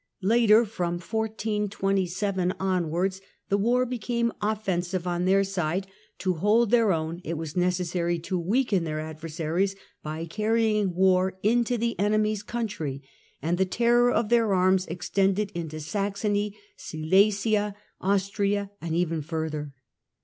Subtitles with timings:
[0.23, 5.85] Later, from 1427 onwards, the war became offensive on their side;
[6.17, 11.37] to hold their own it was neces sary to weaken their adversaries by carrying war
[11.43, 13.03] into the enemy's country,
[13.43, 19.71] and the terror of their arms extended into Saxony, Silesia, Austria and even further.